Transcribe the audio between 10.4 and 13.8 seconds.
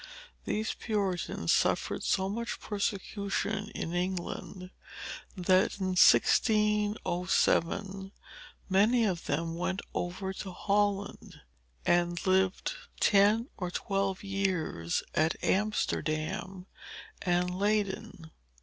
Holland, and lived ten or